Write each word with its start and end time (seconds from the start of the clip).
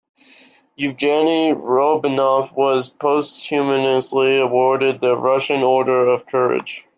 Yevgeny 0.77 1.53
Rodionov 1.53 2.55
was 2.57 2.89
posthumously 2.89 4.39
awarded 4.41 4.99
the 4.99 5.15
Russian 5.15 5.61
Order 5.61 6.07
of 6.07 6.25
Courage. 6.25 6.87